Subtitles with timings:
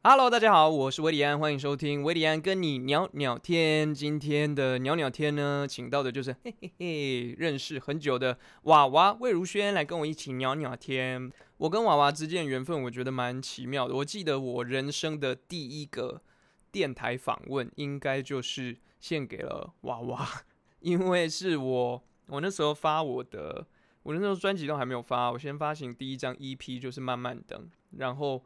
[0.00, 3.92] Hello，大家好，我是维里安，欢迎收听维里安跟你聊聊天。
[3.92, 11.30] 今天的聊聊天呢，请到的就是嘿嘿嘿，认识很久的娃娃魏如萱来跟我一起聊聊天。
[11.56, 13.94] 我跟娃娃之间的缘分，我觉得蛮奇妙的。
[13.96, 16.22] 我记得我人生的第一个
[16.70, 20.26] 电台访问，应该就是献给了娃娃，
[20.78, 23.66] 因为是我我那时候发我的，
[24.04, 28.44] 我那时候专辑都还没有发，我先发行第一张 EP 就是慢慢等，然后。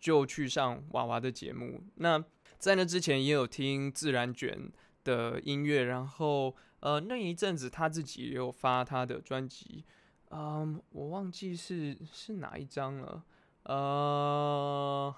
[0.00, 1.82] 就去上娃娃的节目。
[1.96, 2.24] 那
[2.58, 4.72] 在那之前也有听自然卷
[5.04, 9.84] 的音乐，然后呃那一阵子他自己也有发他的专辑，
[10.30, 13.22] 嗯，我忘记是是哪一张了，
[13.64, 15.14] 呃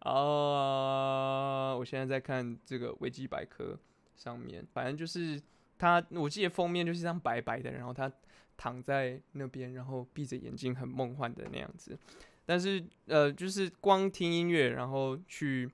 [0.00, 3.78] 啊，我现在在看这个维基百科
[4.16, 5.40] 上面，反正就是
[5.78, 8.10] 他，我记得封面就是一张白白的，然后他
[8.56, 11.98] 躺在那边，然后闭着眼睛，很梦幻的那样子。
[12.44, 15.70] 但是，呃，就是光听音乐，然后去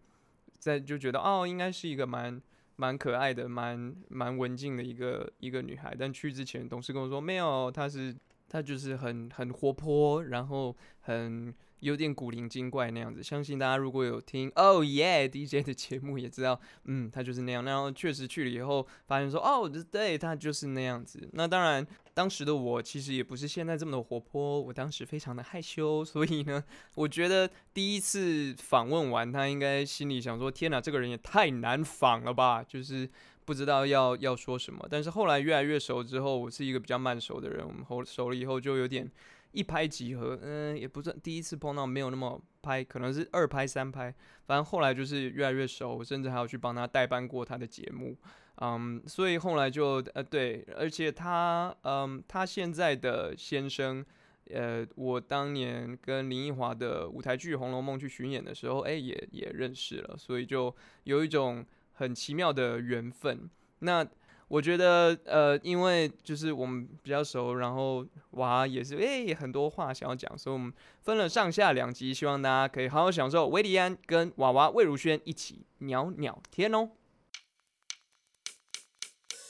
[0.59, 2.41] 在就觉得哦，应该是一个蛮
[2.77, 5.95] 蛮可爱的、蛮蛮文静的一个一个女孩。
[5.99, 8.15] 但去之前，董事跟我说没有，她是
[8.49, 11.55] 她就是很很活泼，然后很。
[11.81, 17.65] 有点古灵精怪那样子，相信大家如果有听哦耶 DJ 的节目，也知道，嗯，他就是那样。
[17.65, 21.29] 然后确实去了以后，发现说，哦，对，他就是那样子。
[21.33, 26.63] 那当然，当时的我其实也不是现在这么的活泼，我当时非常的害羞，所以呢，
[26.95, 33.09] 我觉得第一次访问完，他应该心里想说，天哪，这个人也太难访了吧，就是
[33.45, 34.85] 不知道要要说什么。
[34.91, 39.09] 但是后来越来越熟之后，我是一个比较慢熟的人，我们后熟了以后就有点。
[39.53, 44.15] 一拍即合，嗯，也不算第一次碰到，没有那么拍，可能是二拍三拍，
[44.47, 48.17] 反正后来就是越来越熟，甚至还有去帮他代班过他的节目，
[48.61, 54.05] 嗯，所以后来就呃对，而且他嗯他现在的先生，
[54.51, 63.49] 呃，我当年跟林奕华的舞台剧《红楼梦》去巡演的时候，哎，也也认识了，所以就有一种很奇妙的缘分。
[63.79, 64.07] 那。
[64.49, 70.73] 我觉得，呃，因为就是我们比较熟，然后娃也是，哎，很多话想要讲，所以我们
[71.03, 76.89] 分了上下两集，希望大家可以好好享受维利安跟娃娃魏如萱一起鸟鸟天哦。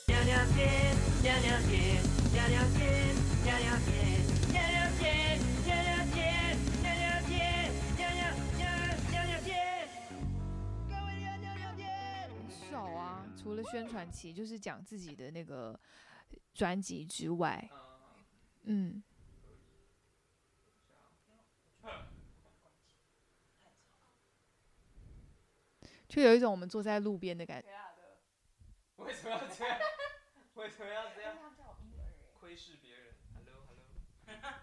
[0.06, 1.87] 除
[13.58, 15.78] 了宣传期，就是讲自己的那个
[16.54, 17.68] 专辑之外，
[18.62, 19.02] 嗯，
[26.08, 27.68] 就有一种我们坐在路边的感觉。
[28.96, 29.78] 为什么要这样？
[30.54, 31.36] 为什么要这样？
[32.40, 33.14] 窥视别人。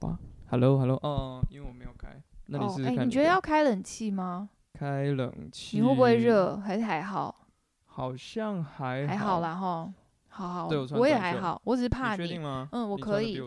[0.00, 0.18] 嗯。
[0.48, 0.96] Hello，Hello。
[1.02, 2.22] 哦，因为我没有开。
[2.46, 2.84] 那你是？
[2.84, 4.48] 哎，你觉得要开冷气吗？
[4.72, 5.76] 开冷气。
[5.78, 6.56] 你会不会热？
[6.58, 7.46] 还是还好？
[7.86, 9.92] 好像还还好啦哈。
[10.28, 12.16] 好好，对我也还好，我只是怕你。
[12.16, 12.68] 确定吗？
[12.72, 13.38] 嗯，我可以。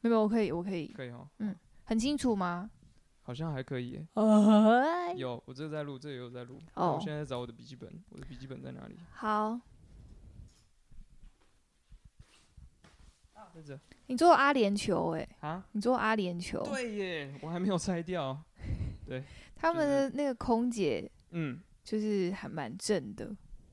[0.00, 0.86] 没有，我可以，我可以。
[0.88, 1.28] 可以哈。
[1.38, 2.70] 嗯，很清楚吗？
[3.22, 4.04] 好像还可以。
[5.16, 6.58] 有，我这个在录，这也有在录。
[6.74, 6.94] 哦。
[6.94, 8.96] 我现在在找我的笔记本，我的笔记本在哪里？
[9.12, 9.60] 好。
[14.06, 15.28] 你做阿联酋哎？
[15.40, 15.64] 啊？
[15.72, 16.62] 你做阿联酋？
[16.68, 18.36] 对耶，我还没有拆掉。
[19.06, 19.22] 对。
[19.56, 23.30] 他们的那个空姐，嗯，就是还蛮正的。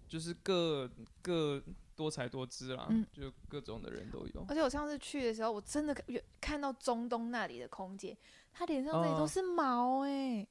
[0.07, 0.89] 就是各
[1.21, 1.63] 各
[1.95, 4.45] 多才多姿啦，嗯，就各种的人都有。
[4.49, 5.95] 而且我上次去的时候，我真的
[6.41, 8.17] 看到中东那里的空姐，
[8.53, 10.45] 她脸上这里都是毛哎。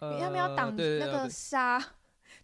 [0.00, 0.18] 呃。
[0.18, 1.82] 他们要挡那个纱。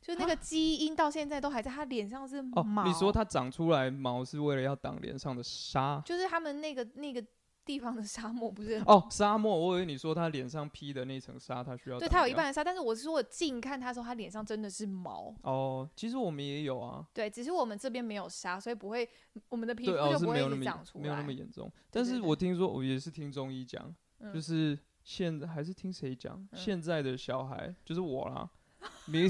[0.01, 2.85] 就那个基因到现在都还在，他脸上是毛。
[2.85, 6.01] 你说他长出来毛是为了要挡脸上的沙？
[6.05, 7.25] 就是他们那个那个
[7.65, 8.81] 地方的沙漠不是？
[8.87, 11.99] 哦，沙漠，我以为你说他脸上披的那层纱，他需要。
[11.99, 15.35] 对他有一半的沙，但是我是说我近看他说他脸上真的是毛。
[15.43, 17.05] 哦，其实我们也有啊。
[17.13, 19.09] 对，只是我们这边没有沙，所以不会
[19.49, 21.69] 我们的皮肤就不会长出来，没有那么严重。
[21.91, 23.93] 但是我听说，我也是听中医讲，
[24.33, 26.47] 就是现在还是听谁讲？
[26.53, 28.49] 现在的小孩就是我啦，
[29.07, 29.29] 没。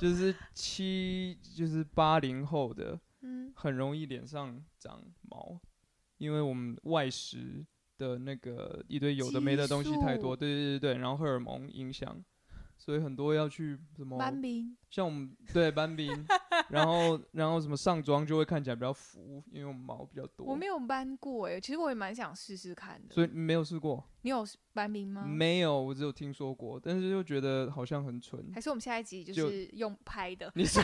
[0.00, 5.58] 就是七，就是八零后的， 嗯，很容易脸上长毛，
[6.18, 7.64] 因为我们外食
[7.98, 12.22] 的那个一堆有的没的东西太多，对对对对，然后荷尔蒙影响，
[12.76, 14.18] 所以很多要去什么，
[14.90, 16.12] 像我们对斑冰，
[16.68, 20.46] 然后然后什么上妆就会看起来比较浮，因为我们毛比较多。
[20.46, 23.14] 我没有搬过哎，其实我也蛮想试试看的。
[23.14, 24.04] 所以没有试过？
[24.26, 24.44] 你有
[24.74, 25.22] 搬名吗？
[25.24, 28.44] 没有，我只有听说过，但是又觉得好像很蠢。
[28.52, 30.50] 还是我们下一集就是用拍的？
[30.56, 30.82] 你说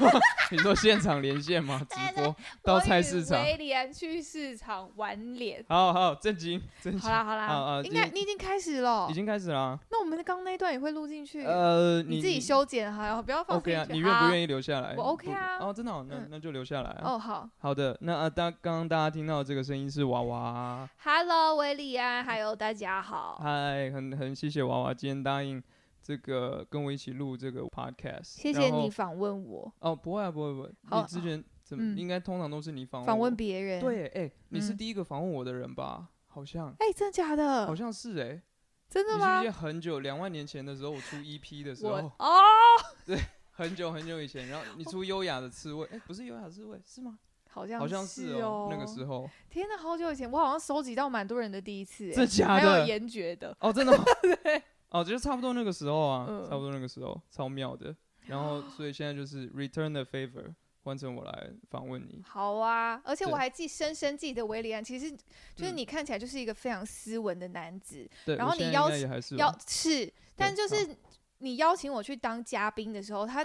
[0.53, 1.85] 你说现场连线吗？
[1.91, 3.43] 直播到菜市场？
[3.43, 5.65] 威廉去市场玩脸。
[5.69, 7.01] 好好震惊震惊。
[7.01, 9.77] 好啦好啦，应该你已经开始了，已经开始了。
[9.91, 11.43] 那我们的刚那段也会录进去？
[11.45, 13.57] 呃，你自己修剪哈，不要放。
[13.57, 14.95] OK 啊，你愿不愿意留下来？
[14.97, 15.59] 我 OK 啊。
[15.59, 16.97] 哦，真的好，那那就留下来。
[17.03, 17.99] 哦，好好的。
[18.03, 20.89] 那啊，大刚刚大家听到这个声音是娃娃。
[21.03, 23.32] Hello，威利安，还有大家好。
[23.39, 24.17] 嗨，很。
[24.17, 25.63] 很谢谢娃娃今天答应
[26.03, 28.25] 这个跟我一起录这个 podcast。
[28.25, 29.73] 谢谢你访问我。
[29.81, 30.71] 哦，不会啊，不会不会。
[30.91, 33.81] 你之前怎么应该通常都是你访访问别人？
[33.81, 36.09] 对，哎，你是第一个访问我的人吧？
[36.27, 36.75] 好像。
[36.79, 37.67] 哎，真的假的？
[37.67, 38.43] 好像是哎。
[38.89, 39.43] 真的吗？
[39.51, 41.95] 很久，两万年前的时候，我出 EP 的时候。
[42.19, 42.41] 哦。
[43.07, 43.19] 对，
[43.51, 47.19] 很久很久以前，然后你出优雅的刺猬，哎，不是优雅刺猬，是吗？
[47.53, 49.29] 好像好像是哦，那个时候。
[49.51, 52.71] 天哪，好久以前，我好像收集到蛮多人的第一次，真假的？
[52.73, 53.55] 还有严爵的。
[53.61, 53.93] 哦，真的。
[54.43, 54.63] 对。
[54.89, 57.95] 哦，就是差不多那个时候啊，差不多那个时候，超妙的。
[58.27, 60.55] 然后，所以现在就是 return the favor，
[60.85, 62.23] 换成我来访问你。
[62.27, 65.11] 好啊，而且我还记深深记得维里安，其实
[65.55, 68.09] 就是你看起来就是一个非常斯文的男子。
[68.25, 68.37] 对。
[68.37, 70.97] 然后你邀请邀是，但就是
[71.39, 73.45] 你邀请我去当嘉宾的时候，他。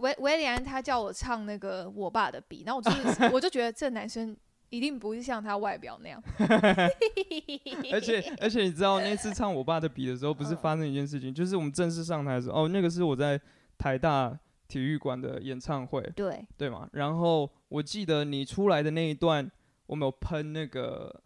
[0.00, 4.36] 维维里安他叫我唱那个我爸的笔，然后我就是我就觉得这男生
[4.68, 6.22] 一定不是像他外表那样。
[7.92, 13.40] 而且而且你知道那次唱我爸的笔的时候，不是发生一件事情，就是我们正式上台的时候，哦，那个是我在
[13.78, 14.38] 台大
[14.68, 16.88] 体育馆的演唱会，对对嘛？
[16.92, 19.50] 然后我记得你出来的那一段，
[19.86, 21.20] 我们有喷那个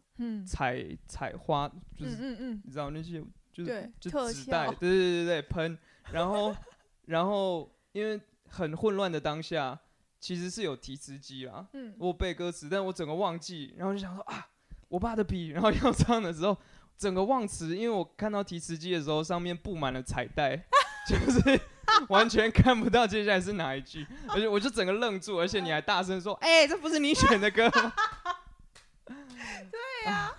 [0.47, 3.23] 彩彩花，就是嗯嗯你知道那些
[3.53, 5.79] 就是就纸袋，对对对对喷，
[6.13, 6.55] 然后
[7.07, 8.21] 然后因为。
[8.55, 9.77] 很混乱的当下，
[10.21, 14.47] 其实是有提词机啦，嗯，我背歌词，但我整个忘记，然后就想说啊，
[14.89, 16.57] 我爸的笔，然后要唱的时候，
[16.97, 20.57] 整个忘词，因为我看到提词机的时候，上面布满了彩带，
[21.09, 21.61] 就是
[22.09, 27.93] 完全看不到接下来是哪一句，而且我就整个愣住，而且你还大声说，哎，这不是你选的歌吗？
[29.71, 30.34] 对呀。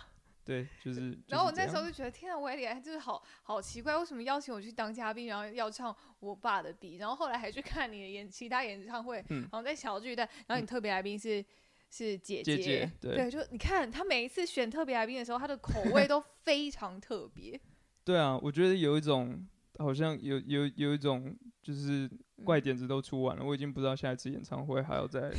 [0.46, 1.18] 对，就是。
[1.28, 11.44] 然后我那时候就觉得，天啊，威廉就是好好奇怪，为什么邀请我去当嘉宾，然后要唱我爸的笔，然后后来还去看你的演其他演唱会，然后在小巨蛋，然后你特别来宾是
[11.90, 17.60] 是姐姐，对，就你看他每一次选特别来宾的时候，他的口味 都非常特别。
[18.06, 19.44] 对啊，我觉得有一种
[19.80, 22.08] 好像有有有一种就是
[22.44, 25.32] 怪点子都出完了，我已经不知道下一次演唱会还要再。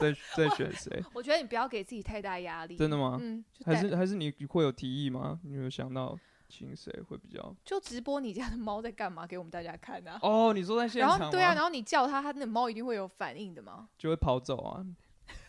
[0.00, 1.04] 在 在选谁？
[1.12, 2.76] 我觉得你不要给自己太大压力。
[2.76, 3.18] 真的吗？
[3.20, 5.38] 嗯，还是还是你会有提议吗？
[5.44, 6.18] 你有想到
[6.48, 7.54] 请谁会比较？
[7.64, 10.18] 就直播你家的猫在干嘛给我们大家看啊？
[10.22, 11.18] 哦，你说在现场？
[11.18, 13.88] 然后对啊，然后你叫它，它那猫一定会有反应的吗？
[13.98, 14.84] 就会跑走啊。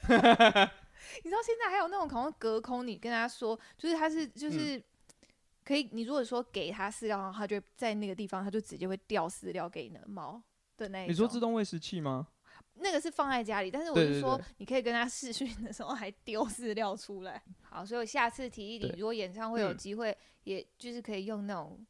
[1.24, 4.82] 你知道现在还有那种可能隔空，你跟他说，就是它是就是
[5.66, 10.40] 可以，你如果说给它饲料，然后它就在那个地方，它就直接会掉饲料给你的猫
[10.78, 11.08] 的那。
[11.08, 12.28] 你说自动喂食器吗？
[12.82, 17.42] 那个是放在家里，但是我是说，你可以跟他试训的时候还丢饲料出来。
[17.62, 21.86] 好，所以我下次提议你，如果演唱会有机会，也就是可以用那种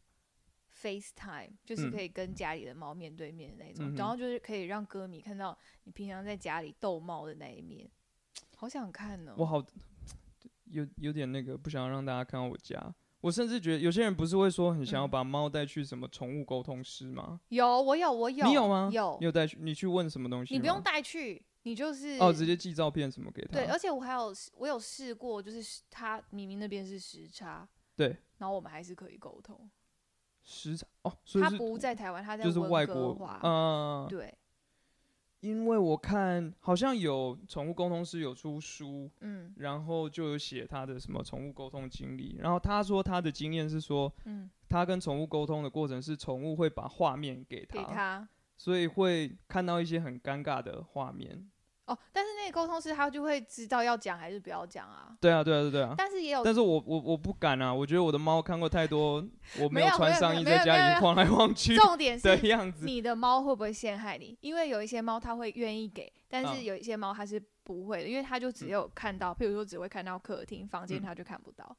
[0.82, 7.90] FaceTime，就是可以跟家里的猫面对面的那种，然后就是可以让歌迷看到你平常在家里逗猫的那一面。
[8.56, 9.34] 好想看呢。
[9.38, 9.66] 我好
[10.66, 12.94] 有有点那个，不想让大家看到我家。
[13.22, 17.40] 我甚至觉得有些人不是会说很想要把猫带去什么宠物沟通师吗？
[17.50, 18.46] 有，我有，我有。
[18.46, 18.90] 你有吗？
[18.92, 19.16] 有。
[19.20, 19.58] 你有带去？
[19.62, 20.54] 你去问什么东西？
[20.54, 23.54] 你不用带去，你就是哦，直接寄照片什么给他。
[23.54, 29.70] 对，而且我还有我有试过，就是他明明那边是时差，对，然后我们还是可以沟通。
[30.44, 34.34] 时差哦，所以他不在台湾，他在就是外国话，嗯，对。
[35.42, 51.50] 因为我看好像有宠物沟通师有出书，嗯，然后就有写他的什么宠物沟通经历，然后他说他的经验是说，嗯，他跟宠物沟通的过程是宠物会把画面给他，给他，所以会看到一些很尴尬的画面。
[51.88, 55.16] 哦，但是那个沟通师他就会知道要讲还是不要讲啊？
[55.22, 55.96] 对啊，对啊，对啊。
[55.98, 57.74] 但是也有，但是我我我不敢啊！
[57.74, 59.26] 我觉得我的猫看过太多，
[59.58, 61.78] 我没有穿上衣在家里晃来晃去。
[61.78, 64.38] 重点是样子，你的猫会不会陷害你？
[64.42, 71.74] 因为有一些猫它会愿意给，但是有一些猫它是不会的，因为它就只有看到，譬如说只会看到客厅、房间，它就看不到。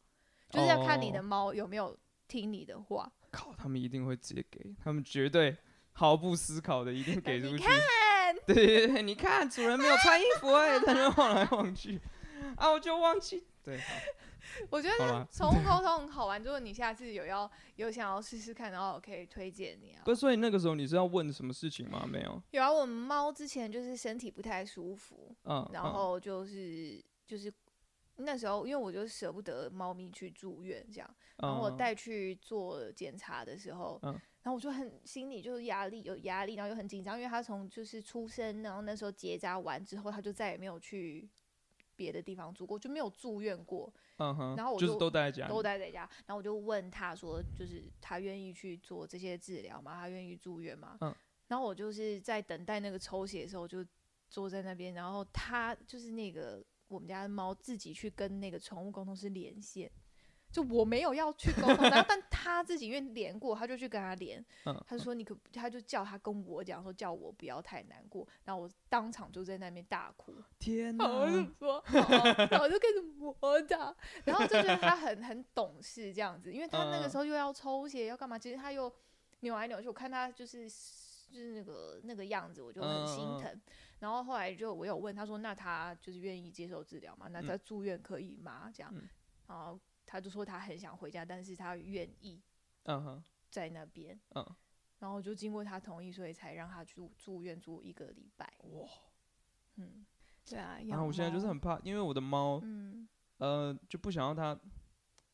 [0.49, 1.95] 就是要看你的猫有没有
[2.27, 3.11] 听你的话。
[3.31, 5.55] 靠，他们一定会直接给，他们绝对
[5.93, 7.65] 毫不思考的一定给出去。
[8.47, 8.55] 对
[8.87, 12.01] 对对，你看主人没有穿衣服哎，在那晃来晃去，
[12.57, 13.45] 啊，我就忘记。
[13.65, 13.79] 对，
[14.71, 20.03] 我觉得宠物沟通很好玩，如果你下次有要有想要试试看然后，我可以推荐你啊。
[20.05, 22.05] 不，所以那个时候你是要问什么事情吗？
[22.11, 22.43] 没有。
[22.51, 27.53] 有啊，我们猫之前就是身体不太舒服，嗯，然后就是就是
[28.17, 31.09] 那时候，因为我就舍不得猫咪去住院这样，
[31.39, 41.29] 然后我带去做检查的时候，嗯，然后我就很心里就是压力有压力，然后又很紧张，因为他从就是出生，然后那时候结扎完之后，他就再也没有去。
[41.95, 46.01] 别的地方住过就没有住院过，嗯哼，然后我就都待在家，都待在家。
[46.27, 49.95] 然后我就问他说，就是他愿意去做这些治疗吗？
[49.95, 50.97] 他愿意住院吗？
[51.03, 51.15] 嗯，
[51.49, 53.85] 然后我就是在等待那个抽血的时候，就
[54.29, 59.89] 坐在那边，然后他就是那个我们家的猫自己去跟那个宠物沟通师连线。
[60.53, 64.45] 就我没有要去沟通，然后但他自己因为连过，他就去跟他连，
[64.87, 71.09] 他就说你可，他就叫他跟我讲说叫我不要太难过，然后我当场就在那边大哭，天哪！
[71.09, 73.35] 我就说，然后我就开始磨
[73.67, 78.93] 他，然后就觉得他很很懂事这样子，因为他那个时候又要抽血要干嘛，其实他又
[79.41, 83.59] 扭来扭去，我看他就是就是那个那个样子，我就很心疼。
[84.01, 87.29] 然后后来就我有问他说，那他就是愿意接受治疗吗？
[87.31, 88.71] 那他住院可以吗？
[88.75, 88.93] 这样，
[89.47, 89.81] 然后。
[90.05, 92.41] 他就说他很想回家，但是他愿意，
[92.85, 94.47] 嗯哼，在那边，嗯，
[94.99, 98.53] 然后就经过他同意，所以才让他住住院住一个礼拜。
[98.71, 98.89] 哇，
[99.77, 100.05] 嗯，
[100.45, 100.79] 对啊。
[100.87, 104.55] 然后我现在就是很怕，因为我的猫，嗯，呃，就不想要它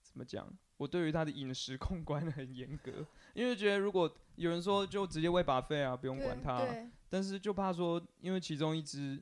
[0.00, 0.48] 怎么讲。
[0.76, 6.64] 我对于它的饮食控管很严格，因为觉得如果有人说就直接喂把费啊，不用管它，
[7.08, 9.20] 但是就怕说，因为其中一只，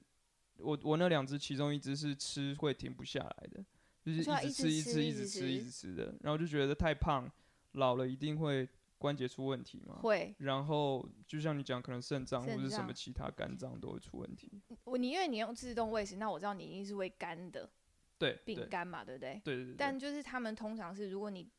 [0.58, 3.64] 我我那两只其中一只是吃会停不下来的。
[4.14, 7.28] 就是一直吃，一直吃，一直吃，一直吃的，然后就觉得太胖，
[7.72, 9.98] 老了一定会关节出问题嘛。
[10.02, 10.34] 会。
[10.38, 14.62] 然后就像你讲，可能肾脏或者什么其他肝脏都会出问题。
[14.84, 17.68] 我你因为你用自动喂食，那我知道你一定是喂干的。
[18.18, 18.38] 对。
[18.44, 19.40] 饼干嘛，对不对？
[19.44, 19.74] 对对对。
[19.76, 21.50] 但就是他们通常是，如果你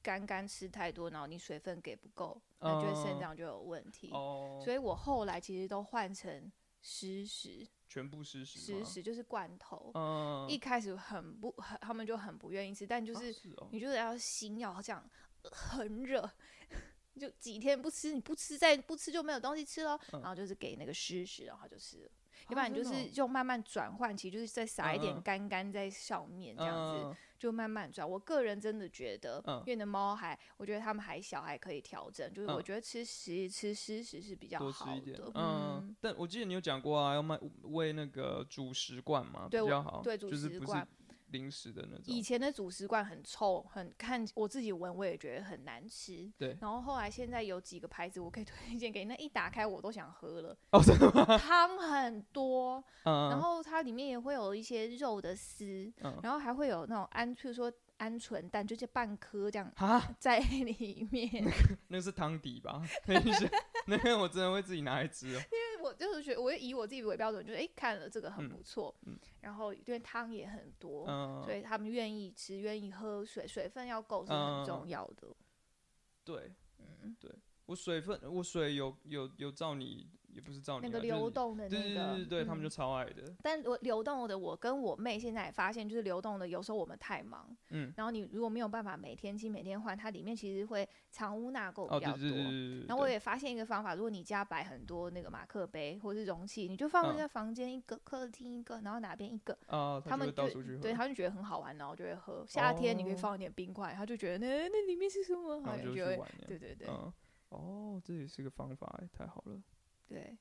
[0.00, 4.10] 干干吃太多，然后你水分给不够，那就肾脏就有问题。
[4.12, 4.60] 哦。
[4.64, 7.66] 所以我后来其实都换成湿食。
[7.88, 9.90] 全部湿食，湿食就是罐头。
[9.94, 13.34] 嗯，一开始很不，很他们就很不愿意吃，但就是
[13.70, 15.08] 你就是要心要这样，
[15.44, 16.28] 很热，
[17.18, 19.98] 就几天不吃，你不吃再不吃就没有东西吃了。
[20.12, 22.10] 然后就是给那个湿食，然后就吃了。
[22.48, 28.08] 要不然就是就慢慢转换，其实就是再撒一点干干在上面，这样子就慢慢转。
[28.08, 32.32] 我个人真的觉得，因为的猫还，我觉得它们还小，还可以调整。
[32.32, 35.32] 就是我觉得吃食吃湿食是比较好的。
[35.34, 40.86] 嗯，但我记得你有讲过啊，要卖喂那个主食罐嘛，比较好，对主食罐。
[41.28, 46.30] 零食的那种，以前的主食罐很臭，很看我自己闻我也觉得很难吃。
[46.38, 50.56] 对，然后后来现在有几个牌子我可以推荐给你，那一打开我都想喝了。
[50.70, 51.24] 哦，真的吗？
[51.38, 59.72] 汤很多， 嗯，然后它里面也会有一些肉的丝，嗯，然后还会有那种鹌，譬如说鹌鹑蛋，就是半颗这样
[60.18, 61.44] 在里面。
[61.88, 62.82] 那是汤底吧？
[63.86, 65.40] 那个我真的会自己拿来吃哦。
[65.86, 68.94] 我就是觉得，我以我自己为标准，就是哎，看了这个很不错，
[69.40, 71.06] 然后因为汤也很多，
[71.44, 75.28] 所以他们愿意吃，愿意喝水，水分要够是很重要的。
[76.24, 77.30] 对，嗯，对
[77.66, 80.08] 我水分，我水有有有照你。
[80.36, 83.34] 也不是照那个流动的那个，对对对对，他们就超爱的。
[83.42, 92.86] 但我流动的，我跟我妹现在也发现，就是流动的，有时候我们太忙，嗯，然后你如果没有办法每天清、每天换，它里面其实会藏污纳垢比较多。
[92.86, 100.48] 然后我也发现一个方法，如果你家摆很多那个马克杯或是容器，你就放在房间一个，客厅一个，然后哪边一个，啊，他们就
[100.82, 102.44] 对，他就觉得很好玩，然后就会喝。
[102.46, 106.86] 夏天你可以放一点冰块，他就觉得那那里面是什么，然后就会，对对对，
[107.48, 109.56] 哦，这也是个方法，太好了，
[110.08, 110.36] 对。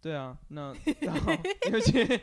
[0.00, 1.32] 对啊，那 然后
[1.66, 2.20] 因为今天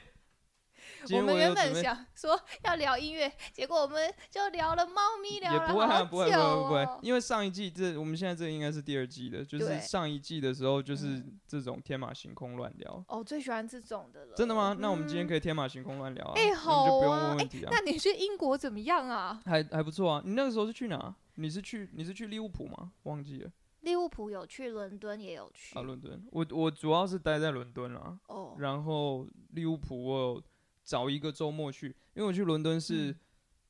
[1.13, 13.05] 我们原本想说要聊音乐，结果我们就聊了猫咪，聊了不会不会不会不会，因为上一季这我们现在这应该是第二季的，就是上一季的时候就是这种天马行空乱聊。
[13.09, 14.35] 哦，最喜欢这种的了。
[14.35, 14.75] 真的吗？
[14.79, 16.33] 那我们今天可以天马行空乱聊啊。
[16.35, 17.37] 哎，好啊。
[17.39, 19.39] 哎，那你去英国怎么样啊？
[19.45, 20.21] 还还不错啊。
[20.25, 21.15] 你那个时候是去哪？
[21.35, 22.93] 你是去你是去利物浦吗？
[23.03, 23.51] 忘记了。
[23.81, 25.77] 利物浦有去，伦敦也有去。
[25.77, 28.19] 啊，伦敦，我我主要是待在伦敦啦。
[28.27, 28.55] 哦。
[28.59, 30.43] 然后利物浦我有
[30.83, 33.15] 找一个周末去，因为我去伦敦是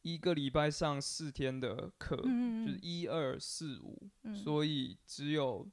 [0.01, 5.67] 一个礼拜上四天的课，就是一二四五，所以只有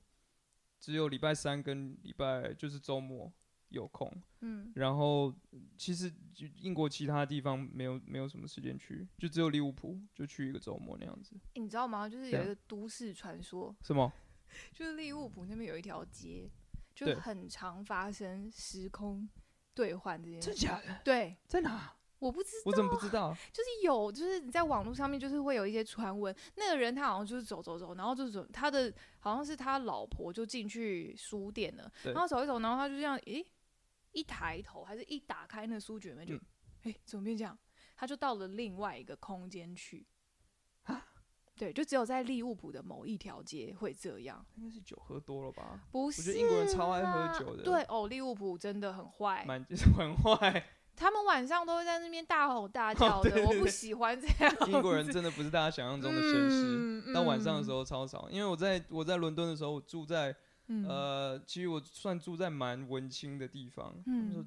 [0.81, 3.33] 只有礼拜三跟礼拜就是周末
[3.69, 4.13] 有空。
[4.41, 4.73] 嗯。
[4.75, 5.33] 然后
[5.79, 6.13] 其实
[6.61, 11.37] 英国其他地方没有没有什么时间去，就只有利物浦就去一个周末那样子。
[11.55, 12.09] 你知道吗？
[12.09, 13.75] 就是有一个都市传说。
[13.83, 14.13] 什么？
[14.73, 16.51] 就是利物浦那边有一条街，
[16.95, 19.29] 就很常发生时空
[19.75, 20.49] 兑换这件事。
[20.49, 21.01] 真假的？
[21.05, 21.97] 对，在哪？
[22.21, 23.37] 我不知道，我怎么不知道？
[23.53, 33.45] 就是有，就是你在网络上面就是会有一些传闻，那个人他好像就是走走走，然后就是他的好像是他老婆就进去书店了，然后走一走，然后他就这样，诶，
[34.13, 36.35] 一抬头还是一打开那书卷门就，
[36.85, 37.59] 诶，怎么变这样？
[37.95, 40.07] 他就到了另外一个空间去。
[41.57, 44.45] 对，就只有在利物浦的某一条街会这样。
[44.57, 45.81] 应该是酒喝多了吧？
[45.93, 47.63] 不是，我觉得英国人超爱喝酒的。
[47.63, 50.65] 对哦，利物浦真的很坏，蛮 就是很坏。
[50.97, 54.57] 他们晚上都会在那边大吼大叫的，我不喜欢这样。
[54.69, 58.29] 英国人真的不是大家想象中的绅士，到晚上的时候超吵。
[58.31, 60.35] 因为我在我在伦敦的时候，我住在
[60.89, 63.95] 呃，其实我算住在蛮文青的地方，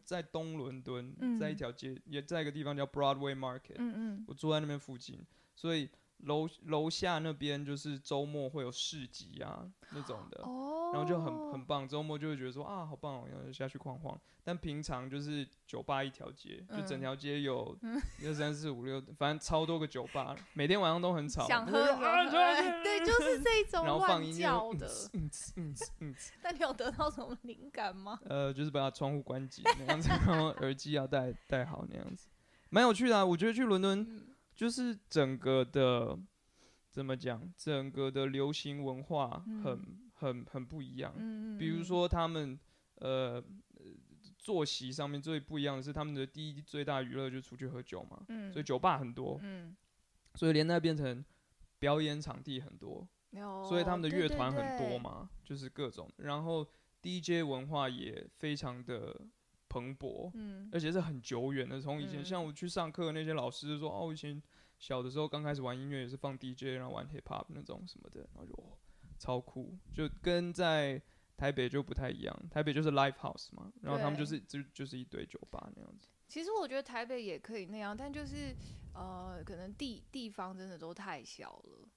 [0.03, 3.75] 在东伦敦，在一条街，也在一个地方叫 Broadway Market。
[3.77, 5.89] 嗯嗯，我住在那边附近，所以。
[6.19, 10.39] 楼楼下那边就是周末会有市集啊那种的，
[10.93, 11.87] 然后就很很棒。
[11.87, 14.19] 周末就会觉得说啊好棒哦，然后下去晃晃。
[14.43, 17.77] 但平常就是酒吧一条街，就整条街有
[18.21, 21.45] 一二三四五六，反正超多个酒吧，每天晚上都很吵。
[21.45, 24.89] 想喝对，就是这种然后放音乐的。
[25.13, 26.15] 嗯嗯嗯。
[26.43, 28.17] 那你有得到什么灵感吗？
[28.23, 32.29] 呃，就是把窗户关紧那样子，然后耳机要戴戴好那样子，
[32.69, 33.17] 蛮有趣的。
[33.17, 34.33] 啊我觉得去伦敦。
[34.57, 36.17] 就是整个的
[36.89, 37.53] 怎么讲？
[37.55, 39.79] 整个的流行文化很
[40.15, 41.13] 很很不一样。
[41.15, 42.59] 嗯比如说他们
[42.95, 43.41] 呃
[44.39, 48.25] 作息上面最不一样的是，他们的第一最大娱乐就出去喝酒嘛。
[48.29, 48.51] 嗯。
[48.51, 49.39] 所以酒吧很多。
[49.43, 49.77] 嗯。
[50.33, 51.23] 所以连带变成
[51.77, 53.07] 表演场地很多。
[53.69, 56.11] 所以他们的乐团很多嘛，就是各种。
[56.17, 56.67] 然后
[57.03, 59.21] DJ 文化也非常的。
[59.79, 61.79] 蓬勃，嗯，而且是很久远的。
[61.79, 64.41] 从以前，像我去上课，那些老师说，哦，以前
[64.79, 68.77] 小的时候刚开始玩音乐也是放 DJ，然后玩 hip hop 那种什么的，然后就
[69.19, 71.01] 超酷，就跟在
[71.35, 72.49] 台北就不太一样。
[72.49, 76.07] 台北就是 live house 嘛，然后他们就是就就是一堆酒吧那样子。
[76.27, 78.55] 其实我觉得台北也可以那样，但就是
[78.93, 81.87] 呃，可能地地方真的都太小了。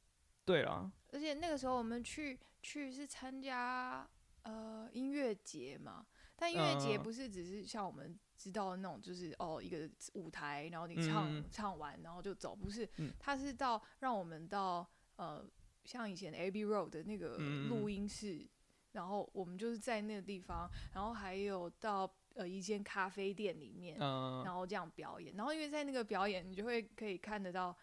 [0.45, 4.09] 对啦，而且那个时候我们去去是参加
[4.43, 6.07] 呃音乐节嘛。
[6.41, 15.47] 但音乐节不是只是像我们知道的那种，就是哦一个舞台，然后你唱唱完，然后就走，不是，它是到让我们到呃
[15.85, 17.37] 像以前 Abbey Road 的那个
[17.69, 18.49] 录音室，
[18.93, 27.77] 然后我们就是在那个地方，然后还有到呃一间咖啡店里面，然后这样表演，然后因为在那个表演，你就会可以看得到，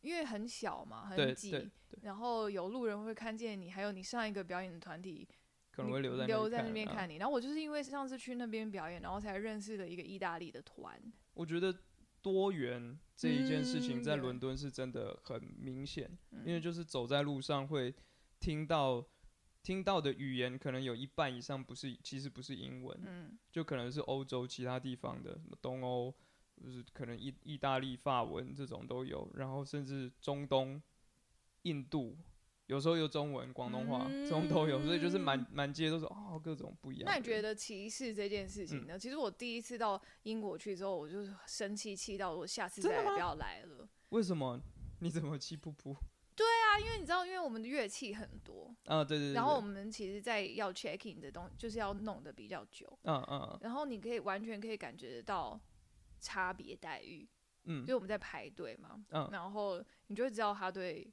[0.00, 1.68] 因为很小嘛，很挤，
[2.02, 5.28] 然后有路人会看见你，还有你上一个表演的团体。
[5.76, 10.98] 可能会留在留在那边看你，然后我就是因为上次去那边表演，然后才认识了一个意大利的团。
[11.34, 11.76] 我觉得
[12.22, 16.10] 多元这一件事情在伦敦是真的很明显，
[16.46, 17.94] 因为就是走在路上会
[18.40, 19.06] 听到
[19.62, 26.14] 听到的语言，可能有一半以上不是，其实不是英文，嗯，就可能是欧洲其他地方的，什么东欧，
[26.64, 30.80] 就是可能意意大利、法文这种都有，然后甚至中东、
[31.64, 32.16] 印度。
[32.66, 37.04] 有时候有中文、广东话，这种都有，所以就是满满街都是哦，各种不一样。
[37.06, 38.98] 那你觉得歧视这件事情呢？
[38.98, 43.88] 其实我第一次到英国去之后，我就生气，气到我下次再也不要来了。
[44.08, 44.60] 为什么？
[45.00, 45.94] 你怎么气噗噗？
[46.34, 49.32] 对啊，因为你知道，因为我们的乐器很多啊，对对对。
[49.34, 53.58] 然后我们其实，在要 checking 的东，就是要弄的比较久，嗯嗯。
[53.62, 55.58] 然后你可以完全可以感觉得到
[56.20, 57.28] 差别待遇，
[57.64, 61.08] 嗯，就我们在排队嘛，嗯，然后你就会知道他对。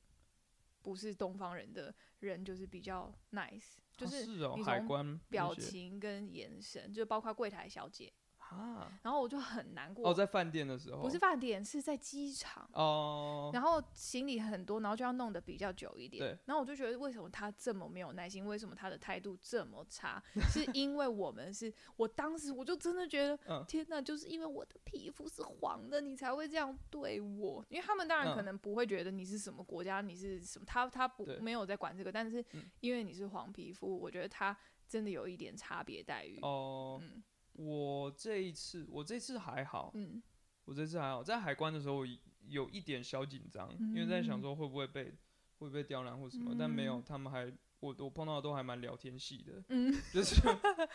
[0.84, 8.14] 不是东方人的人就是比较 nice，就是你从表情跟眼神，就包括柜台小姐。
[8.50, 10.10] 啊，然后我就很难过。
[10.10, 12.70] 哦，在饭店的时候，不是饭店，是在机场。
[12.74, 13.50] 哦。
[13.54, 16.24] 然后行李很多，然后就要弄得比较久一点。
[16.24, 16.38] 对。
[16.46, 18.46] 然后我就觉得，为什么他这么没有耐心？
[18.46, 20.22] 为什么他的态度这么差？
[20.50, 27.66] 是因为我们是，我当时我就真的觉得，天哪，就是因为我的皮肤是黄的，你才会这样对我。
[27.70, 32.12] 因为他们当然可能不会觉得你是什么国家，你是什么，他他不没有在管这个。
[32.12, 32.44] 但是
[32.82, 34.56] 因为你是黄皮肤，我觉得他
[34.88, 36.40] 真的有一点差别待遇。
[36.42, 37.00] 哦。
[37.02, 37.24] 嗯。
[37.54, 40.22] 我这一次，我这次还好，嗯，
[40.66, 42.04] 我这次还好，在海关的时候
[42.48, 45.14] 有一点小紧张，因为在想说会不会被
[45.60, 50.42] 会被刁难或什么，但没有，他们还我我碰到的都还蛮聊天系的，嗯， 就是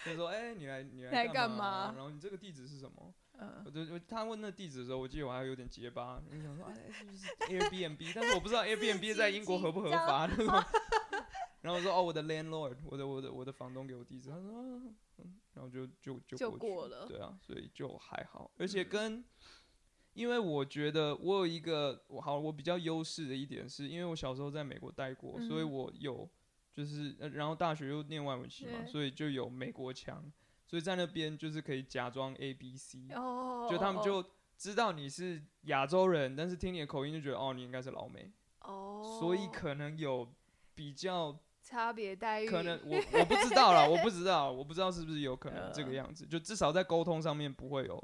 [0.05, 1.93] 就说哎你来你来干嘛？
[1.95, 3.15] 然后你这个地址是什么？
[3.41, 8.13] 嗯，我就他问那地址的时候，我记得我还有点结巴，你想说哎是不是 Airbnb？
[8.15, 10.47] 但是我不知道 Airbnb 在英国合不合法 那种。
[11.61, 14.53] 然后说哦，我的 landlord，我的我的我的房东给我地址，他说，
[15.19, 19.25] 嗯，然后就就就过了，对啊，所以就还好，而且跟，
[20.13, 26.29] 因为我觉得我有一个我好我比较优势的一点是，因为我小时候在美国待过，所以我有
[26.73, 30.33] 就是然后大学又念外文系嘛，所以就有美国腔，
[30.67, 33.09] 所以在那边就是可以假装 A B C，
[33.69, 34.25] 就他们就
[34.57, 38.31] 知道你是亚洲人，但是听你的口音就觉得哦，你应该是老美。
[38.61, 40.29] 哦，所以可能有
[40.75, 42.47] 比较差别待遇。
[42.49, 46.25] 可能我 我不知道啦，我不知道，我不知道是不是有可能这个样子。
[46.25, 47.97] 就至少在沟通上面不会有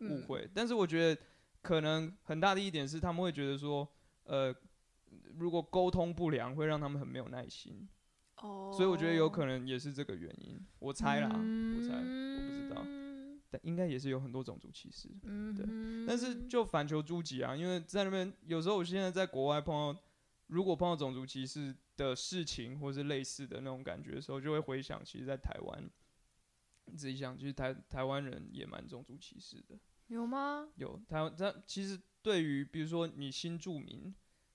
[0.00, 0.48] 误会。
[0.52, 1.20] 但是我觉得
[1.60, 3.88] 可能很大的一点是，他们会觉得说，
[4.24, 4.52] 呃，
[5.38, 7.88] 如果沟通不良，会让他们很没有耐心。
[8.38, 10.60] 哦，所以我觉得有可能也是这个原因。
[10.80, 12.84] 我猜啦，我猜，我不知道。
[13.50, 15.08] 但应该也是有很多种族歧视。
[15.22, 15.64] 嗯，对。
[16.08, 20.00] 但是就反求诸己啊，因为在那边有时候我现在在国外碰到。
[20.48, 25.90] 如果碰到种族歧视的事情，或是类似的那种感觉的时候，就会回想，其实，在台湾，
[26.96, 29.78] 自己想，其实台台湾人也蛮种族歧视的。
[30.08, 30.68] 有吗？
[30.76, 34.14] 有台湾，他其实对于比如说你新住民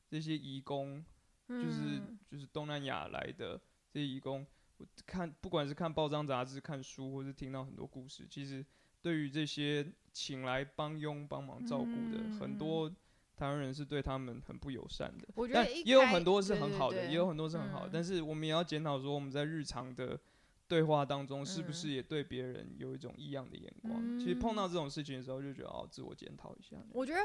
[0.09, 1.05] 这些移工，
[1.47, 3.59] 就是就是东南亚来的
[3.91, 4.45] 这些移工，
[4.77, 8.65] 我看不管是看报章杂志、看书，或是听到很多故事，其实
[9.01, 12.93] 对于这些请来帮佣、帮忙照顾的很多。
[13.37, 17.89] 台湾人是对他们很不友善的，但也有很多是很好的，也有很多是很好的。
[17.93, 20.19] 但是我们也要检讨说，我们在日常的
[20.67, 24.19] 对话当中，是不是也对别人有一种异样的眼光？
[24.19, 26.75] 其实碰到这种事情的时候，就觉得哦，自我检讨一下。
[26.91, 27.19] 我觉得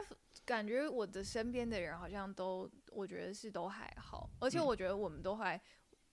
[0.44, 5.60] 感觉我的身边的人好像都，我觉得是都还好，而且我觉得我们都还。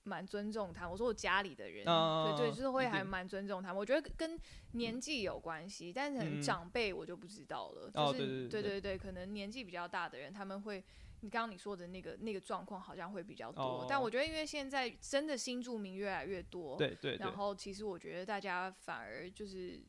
[0.09, 3.71] 蛮尊重他，我说我家里的人，对对，就是会还蛮尊重他。
[3.71, 4.39] 我觉得跟
[4.71, 7.91] 年纪有关系，但是可能长辈我就不知道了。
[7.91, 10.83] 就是对对对，可能年纪比较大的人，他们会，
[11.19, 13.85] 你刚刚你说的那个那个状况好像会比较多。
[13.87, 19.79] 但我觉得因为现在真的新住民越来越多，对对，然后其实我觉得大家反而就是。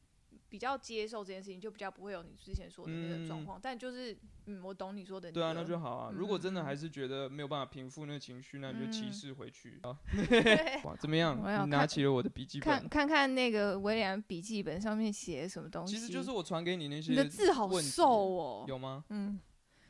[0.51, 3.59] 比较接受这件事情，就比较不会有你之前说的那个状况。
[3.63, 4.15] 但就是，
[4.47, 5.31] 嗯，我懂你说的。
[5.31, 6.11] 对啊，那就好啊。
[6.13, 9.97] 如果真的还是觉得没有办法平复那个情绪，那你就歧视回去啊。
[10.85, 11.39] 哇，怎么样？
[11.65, 15.95] 你拿起了我的笔记本，看看看那个威廉笔记本上面写什么东西。
[15.95, 17.13] 其实就是我传给你那些。
[17.13, 18.65] 你的字好瘦哦。
[18.67, 19.05] 有吗？
[19.11, 19.39] 嗯，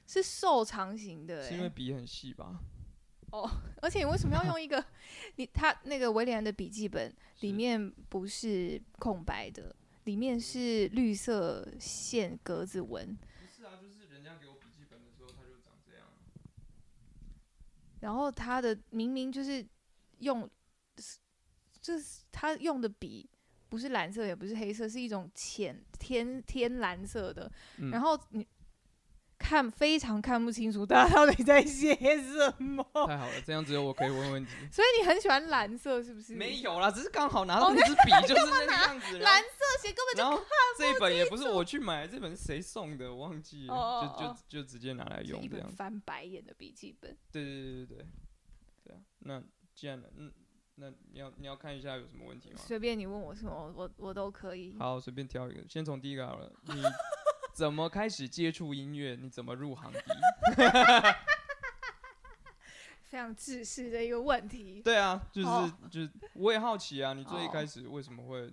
[0.07, 1.43] 是瘦长型的。
[1.43, 2.61] 是因为笔很细吧？
[3.33, 3.49] 哦，
[3.81, 4.85] 而且你为什么要用一个？
[5.37, 9.75] 你他那个威廉的笔记本里面不是空白的。
[10.05, 13.17] 里面是绿色线格子纹。
[13.17, 16.07] 不是啊，就是人家给我笔记本的时候，它就长这样。
[18.01, 19.67] 然后他的明明就是
[20.19, 20.49] 用，
[21.81, 23.29] 就是他用的笔
[23.69, 27.51] 不是蓝色，也不是黑色，是一种浅天天蓝色的。
[27.91, 28.47] 然后你。
[29.51, 32.85] 看非常看不清楚，大家到底在写什么？
[33.09, 34.53] 太好了，这样只有我可以问问题。
[34.71, 36.37] 所以你很喜欢蓝色，是不是？
[36.37, 39.19] 没有啦，只是刚好拿到那支笔就是那个样子。
[39.19, 39.49] 蓝色
[39.83, 40.47] 写根本就看不
[40.79, 43.13] 这一本也不是我去买，这本是谁送的？
[43.13, 45.69] 我忘记了，就就就直接拿来用这样。
[45.73, 47.19] 翻白眼的笔记本。
[47.33, 48.07] 对对对对对，
[48.85, 49.01] 对啊。
[49.19, 49.43] 那
[49.75, 50.33] 既然嗯，
[50.77, 52.57] 那你要你要看一下有什么问题吗？
[52.57, 54.77] 随便你问我什么，我我都可以。
[54.79, 56.53] 好，随便挑一个，先从第一个好了。
[56.67, 56.81] 你。
[57.53, 59.17] 怎么开始接触音乐？
[59.21, 60.01] 你怎么入行的？
[63.05, 64.81] 非常自私的一个问题。
[64.83, 65.49] 对啊，就是
[65.91, 68.49] 就是，我也好奇啊，你最一开始为什么会，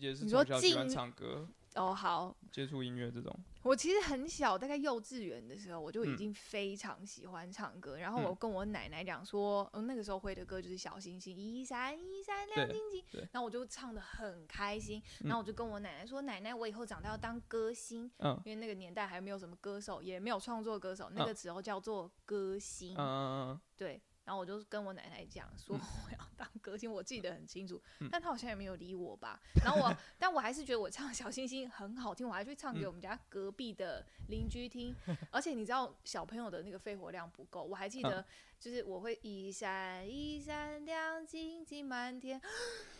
[0.00, 1.48] 也是从小喜欢唱歌？
[1.76, 3.34] 哦，好，接触音乐这种。
[3.62, 7.98] 我其实很小，大概幼稚园的时候，我就已经非常喜欢唱歌。
[7.98, 15.02] 然后我跟我奶奶讲说，嗯，那个时候会的歌就是《小星星一闪一闪亮晶晶》，然后我就唱的很开心。
[15.20, 18.10] 然后我就跟我奶奶说，奶奶，我以后长大要当歌星。
[18.18, 22.94] 嗯，因为那个年代还没有什么歌手，也没有创作歌手，那个时候叫做歌星。
[22.94, 24.00] 嗯嗯嗯，对。
[24.24, 25.74] 然后我就跟我奶奶讲说
[26.06, 27.80] 我要当歌星，我记得很清楚，
[28.10, 29.40] 但她好像也没有理我吧。
[29.64, 34.94] 然后我，但我还是觉得我唱小星星很好听，我还去唱给我们家隔壁的邻居听。
[35.30, 38.24] 而且你知道小朋友的那个肺活量不够，我还记得
[38.60, 42.40] 就是我会一闪一闪亮晶晶满天。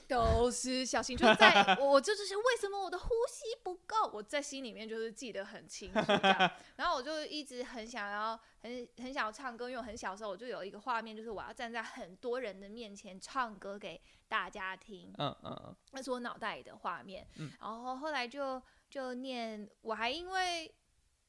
[0.09, 6.51] 都是小心， 就在我就是为什么我的呼吸不够，我在心里面就是记得很清楚这样。
[6.75, 15.15] 然后我就一直很想要，很很想要唱歌，因为我很小时候我就有一个画面，就是我要站在很多人的面前唱歌给大家听。
[15.17, 17.25] 嗯嗯嗯，那是我脑袋里的画面。
[17.37, 20.75] 嗯，然后后来就就念，我还因为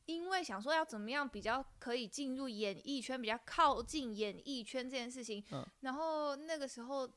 [0.05, 5.43] 因为想说要怎么样比较可以进入演艺圈，比较靠近演艺圈这件事情。
[5.51, 7.09] 嗯，然后那个时候。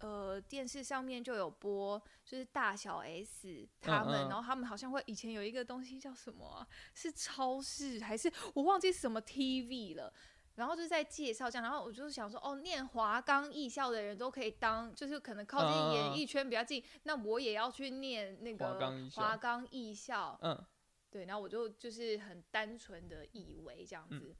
[0.00, 10.12] 呃，电视上面就有播，就是大小 S 他们，然后他们好像会以前有一个东西叫什么，是超市还是我忘记什么 TV 了，
[10.56, 20.66] 然后就在介绍这样，然后我就是想说，哦，念华冈艺校的人都可以当，就是可能靠近演艺圈比较近，那我也要去念那个华冈艺校，嗯，
[21.14, 24.34] 对，然后我就就是很单纯的以为这样子。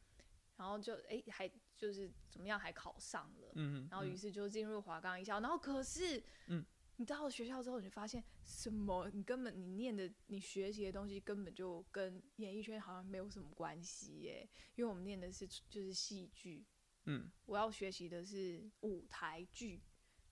[0.57, 6.65] 然后就哎，还就是怎么样，还考上了，嗯然后于是就进入华冈艺校，然后可是，嗯，
[6.97, 9.09] 你到了学校之后，你就发现什么？
[9.13, 14.49] 你根本你念的、你学习的东西根本就跟演艺圈好像没有什么关系耶。
[14.75, 16.65] 因为我们念的是就是戏剧，
[17.07, 19.81] 嗯，我要学习的是舞台剧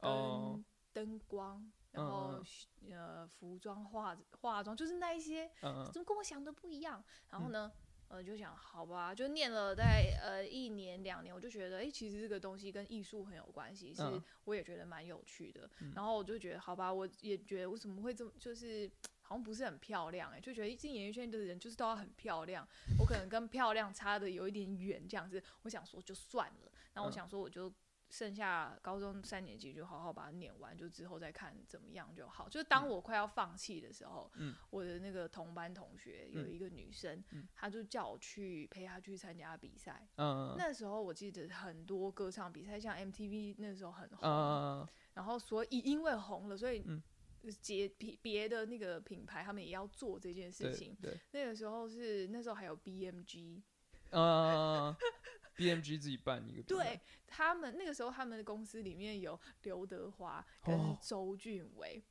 [0.01, 2.43] 跟灯光，然后
[2.91, 5.51] 呃服装化化妆，就是那一些，
[5.93, 7.03] 怎么跟我想的不一样？
[7.31, 7.71] 然后呢？
[8.09, 14.03] 呃，就想好吧，就念了大概呃一年两年，我就觉得，哎，其实这个东西跟艺术很有关系，是
[14.45, 15.67] 我也觉得蛮有趣的。
[15.95, 18.87] 然后我就觉得，好吧，我也觉得为什么会这么，就是
[19.23, 26.71] 好像不是很漂亮，哎，就觉得一进演艺圈的人就是都要很漂亮，我可能跟漂亮差的有一点远，这样子，我想说就算了。
[26.93, 27.73] 然后我想说我就。
[28.13, 32.47] 剩下高中三年级就好好把它念完，就之后再看怎么样就好。
[32.47, 34.31] 就是当我快要放弃的时候，
[34.69, 40.07] 我的那个同班同学有一个女生，她就叫我去陪她去参加比赛。
[40.19, 46.85] 那时候我记得很多歌唱比赛，像 MTV 那时候很红，然后所以因为红了，所以
[47.41, 50.95] 别别别的那个品牌他们也要做这件事情。
[51.31, 53.63] 那个时候是那时候还有 BMG。
[55.71, 62.03] M G 自己办一个，对他们那个时候，他们的公司里面有刘德华跟周俊伟，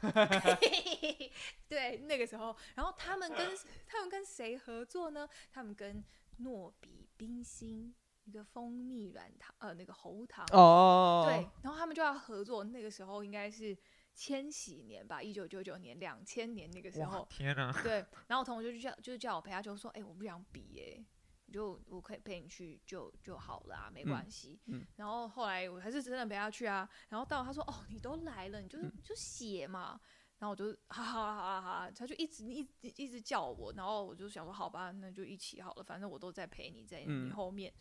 [1.68, 3.56] 对那个时候，然后他们跟
[3.86, 5.28] 他们跟谁合作呢？
[5.50, 6.02] 他们跟
[6.38, 12.64] 诺比冰心一个蜂蜜软糖，呃，那个喉糖哦，对，然后他们就要合作。
[12.64, 13.76] 那个时候应该是
[14.14, 17.72] 千禧年吧，一九九九年、两千年那个时候，天哪！
[17.82, 21.04] 对，然后我同学就叫就是叫我陪他，就说：“哎，我不想比哎。”
[21.52, 24.60] 就我可以陪你去就就好了啊，没关系。
[24.96, 26.88] 然后后来我还是真的陪他去啊。
[27.08, 30.00] 然后到他说哦，你都来了，你就就写嘛。
[30.38, 33.72] 然后我就哈哈哈哈，他就一直一直一直叫我。
[33.72, 37.72] 然后我就想说好吧，那就一起好了，反正我都在陪你在你后面。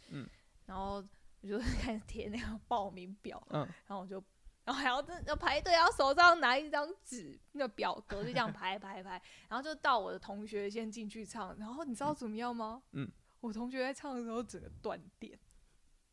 [0.65, 1.03] 然后
[1.41, 3.45] 我就开始填那个报名表。
[3.51, 4.23] 然后我就
[4.63, 9.21] 然后还要要排队，要手上拿一张纸，那个表格就这样排排排。
[9.49, 11.57] 然后就到我的同学先进去唱。
[11.57, 12.81] 然后你知道怎么样吗？
[12.93, 13.11] 嗯。
[13.45, 15.39] 我同学在唱的时候，整个断电，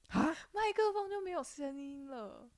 [0.09, 2.51] 啊，麦克风就没有声音了。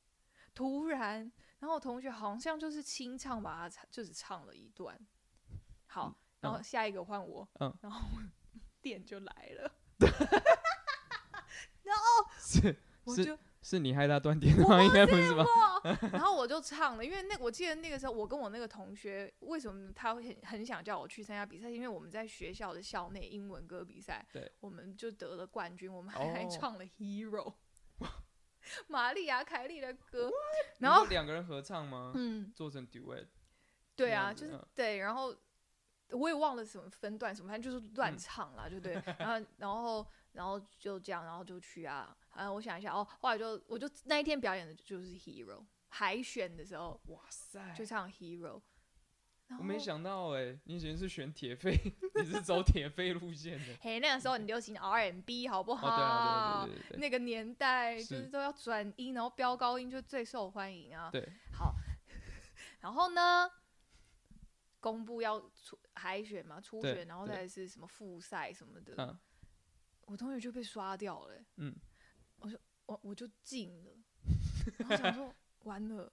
[0.52, 4.98] 突然，然后我同学好像就是清唱，吧，他唱就只唱了一段。
[5.87, 8.00] 好，然后下一个换我，嗯，然后
[8.82, 9.72] 电就来了。
[11.84, 14.83] 然后是，我就是你害他断电吗？
[14.85, 15.44] 应该不是吧？
[16.12, 21.70] 然后我就唱了，因为那我记得那个时候，我跟我那个同学，为什么他会很很想叫我去参加比赛？
[21.70, 27.55] 因为我们在学校的校内英文歌比赛，对，我们就得了冠军，我们还唱了《Hero》，
[28.87, 30.31] 玛丽亚·凯莉的歌，
[30.81, 32.12] 然后两个人合唱吗？
[32.14, 33.27] 嗯，做成 duet。
[33.96, 35.35] 对啊，就是对，然后
[36.11, 45.60] 我也忘了什么分段什么，反正就是乱唱啦，就对，然后然后然后就这样，然后就去啊，嗯，我想一下哦，后来就我就那一天表演的就是《Hero》。
[45.88, 48.60] 海选的时候，哇塞，就唱 Hero。
[49.58, 51.76] 我没想到哎，你以前是选铁肺，
[52.20, 53.76] 你是走铁肺路线的。
[53.80, 55.86] 嘿，那个时候很流行 R&B 好不好？
[55.96, 61.10] 对啊，对对对那个年代就是都要转音，然后飙高音就最受欢迎啊。
[61.12, 61.28] 对。
[61.52, 61.74] 好，
[62.80, 63.48] 然后呢，
[64.80, 68.94] 公布要出海选嘛，初选，然后再是什么复赛什么的。
[68.98, 69.16] 嗯。
[70.06, 71.44] 我同学就被刷掉了。
[71.58, 71.72] 嗯。
[72.44, 73.92] 我就我我就进了，
[74.78, 75.35] 然后想说。
[75.64, 76.12] 完了，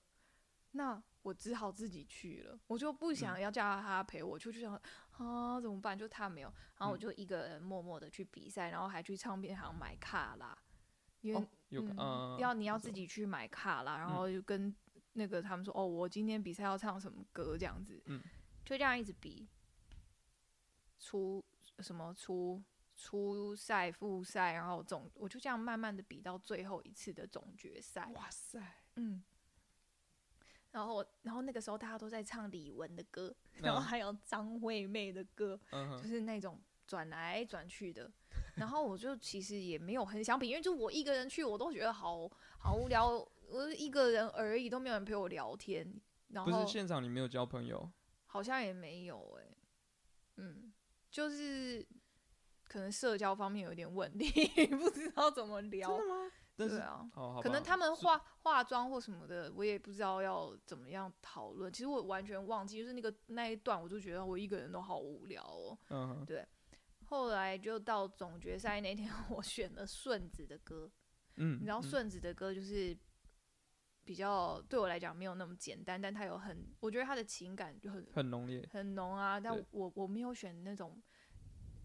[0.72, 2.58] 那我只好自己去了。
[2.68, 4.74] 我就不想要叫他陪我出去，想
[5.18, 5.98] 啊怎么办？
[5.98, 10.58] 就他没有，然后我就一个人默默的去比赛，然后还去唱片行买卡啦，
[11.20, 14.74] 因为嗯要你要自己去买卡啦，然后就跟
[15.12, 18.24] 那个他们说哦，我今天比赛要唱什么歌这样子，嗯，
[18.64, 19.50] 就这样一直比，
[20.98, 21.44] 出
[21.80, 22.64] 什么初
[23.02, 28.08] 初赛、复赛，然后总我就这样慢慢的比到最后一次的总决赛。
[28.14, 28.62] 哇塞，
[28.96, 29.24] 嗯。
[30.72, 35.60] 然后，然后那个时候大家都在唱李玟的歌，然后还有张惠妹的歌，
[36.02, 38.10] 就是那种转来转去的。
[38.56, 43.10] 然后我就其实也没有很想比，因为就我一个人去，我都觉得好好无聊，
[43.50, 45.94] 我一个人而已，都没有人陪我聊天。
[46.30, 47.92] 然后不是现场你没有交朋友？
[48.28, 49.58] 好像也没有哎，
[50.38, 50.72] 嗯，
[51.10, 51.86] 就是
[52.72, 54.32] 可能社交方面有点问题，
[54.80, 55.90] 不知道怎么聊。
[55.90, 56.32] 真的吗？
[56.56, 57.10] 对啊，
[57.42, 61.72] 可能他们化化妆或什么的，我也不知道要怎么样讨论。
[61.74, 65.78] 其实我完全忘记，就是那个那一段，我就觉得我一个人都好无聊哦。
[65.90, 66.48] 嗯，对。
[67.04, 70.90] 后来就到总决赛那天， 我选了顺子的歌。
[71.36, 72.98] 嗯，你知道顺子的歌就是
[74.06, 79.38] 比较对我来讲没有那么简单，但他有很，我觉得他的情感就很很浓烈，很浓啊。
[79.38, 81.02] 但我我没有选那种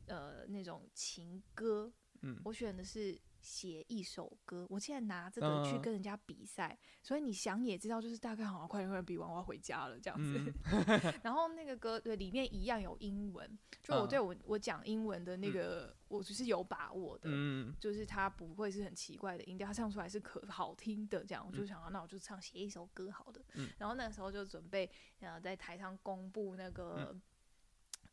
[0.07, 1.93] 呃那种情歌，
[2.23, 3.21] 嗯，我选的是。
[3.43, 10.53] 写一首歌，我现在拿这个去跟人家比赛，所以你想也知道，就是大概好像快点快点比完，我要回家了这样子。
[11.23, 21.47] 然后那个歌对里面一样有英文，就我对我我讲英文的那个，我只是有把握的，嗯就是它不会是很奇怪的音调，它唱出来是可好听的这样。
[21.49, 23.41] 我就想，那我就唱写一首歌好的。
[23.79, 24.91] 然后那个时候就准备
[25.21, 27.17] 呃在台上公布那个。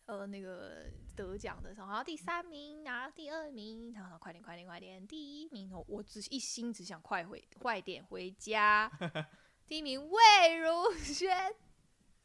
[0.05, 0.83] 呃，那个
[1.15, 8.91] 得奖的时候，然后第三名，然后第二名，然后快点，快点，快点，第一名，我我只一心只想快回，快点回家。
[9.65, 11.29] 第一名魏如萱，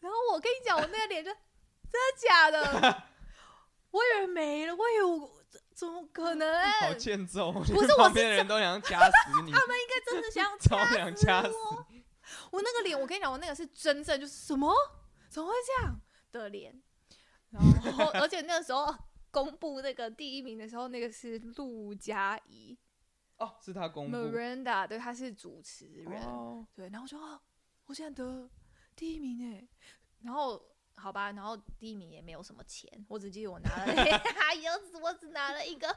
[0.01, 3.05] 然后我跟你讲，我那个脸就真的假的？
[3.93, 5.31] 我以为没了，我以为我
[5.73, 6.61] 怎么可能？
[6.83, 7.53] 好欠揍！
[7.53, 10.59] 不是，旁边的人都想掐死你，他们应该真的想
[11.17, 11.87] 掐死我。
[12.51, 14.75] 我那个脸，我跟你讲，我那个是真正就是什么？
[15.31, 16.01] 怎么会这样
[16.33, 16.83] 的脸？
[17.50, 18.94] 然后，而且那个时候
[19.30, 22.76] 公布那个第一名的时候，那个是陆佳怡，
[23.38, 24.16] 哦，是他公布。
[24.16, 26.88] Miranda，对，他是主持人，对。
[26.90, 27.40] 然后说，哦，
[27.87, 28.48] 我现在得
[28.94, 29.66] 第一名哎。
[30.22, 30.61] 然后，
[30.96, 33.94] 好吧，然后第一名也没有什么钱，我只记得我拿了，
[34.37, 35.96] 还有我只拿了一个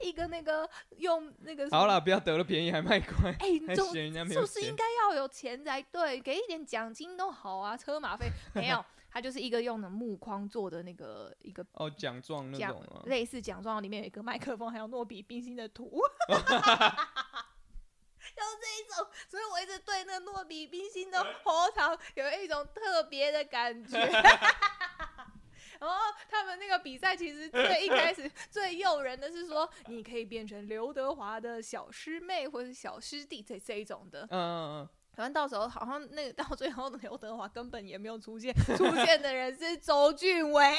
[0.00, 1.68] 一个那个用那个。
[1.70, 6.18] 好了，不要得了便宜还卖乖，哎，是不是应该要有钱才对？
[6.20, 8.84] 给一点奖金都好啊，车马费没有。
[9.10, 15.84] 它就是一个用的木框做的那个一个哦奖状那种，类似奖状里面有一个麦克风，还有诺比冰心的图，
[16.28, 16.36] 有
[18.36, 23.98] 这一种，所以我一直对那诺比冰心的喉糖有一种特别的感觉。
[25.80, 25.96] 然后
[26.28, 34.22] 他们那个比赛其实最一开始 最诱人的是说，你可以变成刘德华的小师妹或者小师弟这这一种的。
[34.22, 34.88] 嗯嗯嗯。
[35.18, 40.76] 反正到时候好像那个 到最后，刘德华根本也没有出现，出现的人是周俊伟。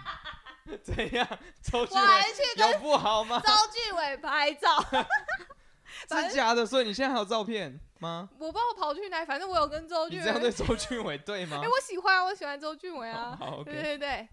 [0.84, 1.26] 怎样？
[1.62, 2.22] 周俊伟
[2.56, 3.40] 有不好吗？
[3.40, 4.84] 周俊伟拍照，
[6.20, 8.28] 是假的，所以你现在还有照片吗？
[8.38, 10.24] 我不知道我跑去哪，反正我有跟周俊伟。
[10.26, 11.58] 这样对周俊伟对吗？
[11.64, 13.34] 哎，我喜欢，我喜欢周俊伟啊。
[13.40, 14.28] 好，对对对，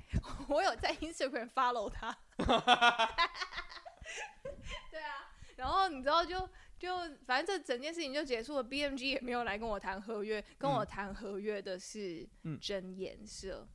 [0.49, 2.13] 我有在 Instagram follow 他。
[4.91, 6.49] 对啊，然后你知道就。
[6.83, 6.89] 就
[7.25, 12.27] 反正这整件事情就结束了，BMG 也没有来跟我谈合约，跟我谈合约的是
[12.59, 13.65] 真颜色。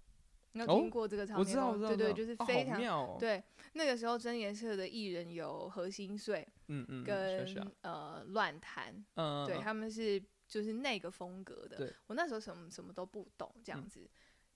[0.52, 1.88] 你有听过这个场面吗？
[1.88, 2.78] 对对，就是非常
[3.18, 3.42] 对。
[3.72, 11.78] 那个时候真颜色的艺人有何心碎，嗯嗯，跟呃乱弹，嗯，对他们是就是那个风格的。
[12.08, 14.06] 我那时候什么什么都不懂，这样子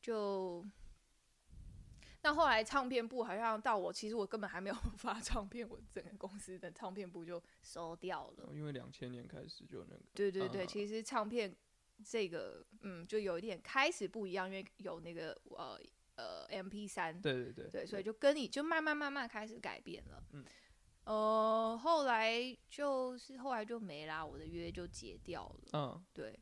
[0.03, 0.63] 就。
[2.25, 8.49] 那后来唱片部好像到我，其实我根本还没有 发唱片，我整个公司的唱片部就收掉了。
[8.55, 10.03] 因为两千年开始就那个。
[10.15, 11.53] 对对对，其实唱片
[12.05, 15.77] 这个，嗯，就有一点开始不一样，因为有那个呃
[16.15, 17.21] 呃 M P 三。
[17.21, 17.69] 对对对。
[17.71, 20.23] 对，所以就跟你就慢慢慢慢开始改变了。
[20.33, 20.45] 嗯。
[21.05, 25.71] 呃，后来就是后来就没啦，我的约就结掉了。
[25.73, 26.05] 嗯。
[26.13, 26.39] 对。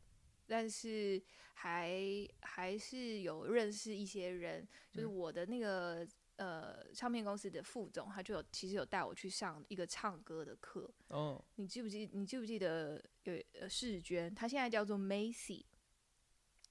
[0.51, 10.93] 但是还还是有认识一些人，就是我的那个呃唱片公司的副总，他就有其实有带我去上一个唱歌的课。
[11.07, 12.09] 哦，你记不记？
[12.11, 14.35] 你记不记得有呃世娟？
[14.35, 15.63] 她现在叫做 Macy，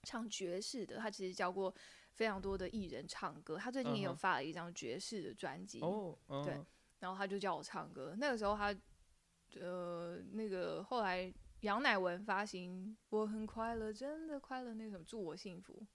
[0.03, 0.99] 唱爵士的。
[0.99, 1.75] 她其实教过
[2.13, 3.57] 非常多的艺人唱歌。
[3.57, 5.81] 她最近也有发了一张爵士的专辑。
[5.81, 6.63] 哦，对。
[6.99, 8.15] 然后他就叫我唱歌。
[8.19, 8.79] 那个时候他
[9.59, 11.33] 呃那个后来。
[11.61, 15.87] 杨乃文发行《我很快乐，真的快乐》那个什么，祝我幸福。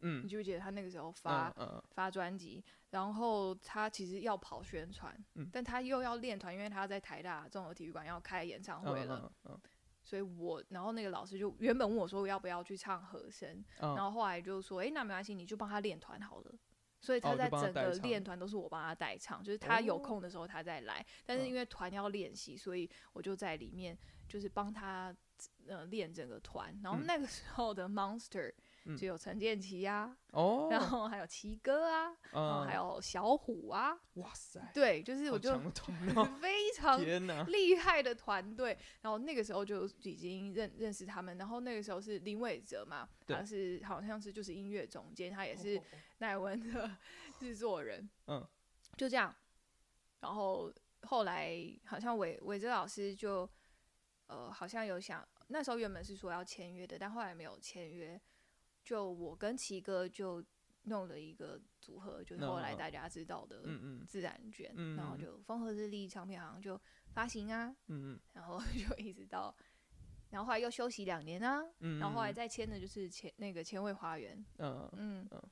[0.00, 1.52] 嗯，你记不记得他那个时候发
[1.90, 5.12] 发专辑，然后他其实要跑宣传，
[5.52, 9.32] 但他又要练团，因为他在台大综合体育馆要开演唱会了。
[9.44, 9.60] 嗯，
[10.04, 16.54] 所以我然后那个老师就原本问我说要不要去唱和声，然后后来就说，哎，那没关系，你就帮他练团好了。
[17.00, 23.98] 所以他在整个练团都是我帮他代唱，就是他有空的时候他再来，但是因为团要练习，所以我就在里面。
[24.28, 25.16] 就是帮他
[25.66, 28.52] 呃练整个团，然后那个时候的 Monster
[28.96, 35.58] 就有陈建奇呀，哦， 然后还有奇哥啊，然后还有小虎啊，哇塞，对，就是我就
[36.40, 36.98] 非常
[37.50, 45.80] 厉害的团队，然后那个时候就已经认认识他们，然后那个时候是林伟哲嘛，他是好像是就是音乐总监，他也是
[46.18, 46.90] 奈文的
[47.38, 48.46] 制作人，嗯，
[48.96, 49.34] 就这样，
[50.20, 50.72] 然后
[51.02, 53.48] 后来好像伟伟哲老师就。
[54.30, 58.20] 呃，好像有想那时候原本是说要签约的，但后来没有签约。
[58.88, 60.42] 就我跟奇哥就
[60.84, 63.62] 弄了一个组合，就是后来大家知道的
[64.06, 66.80] 自然卷，然后就风和日丽唱片好像就
[67.12, 69.54] 发行啊，嗯嗯， 然后就一直到，
[70.30, 71.62] 然后后来又休息两年啊，
[72.00, 75.42] 然后后来再签的就是前那个千惠花园，嗯嗯嗯，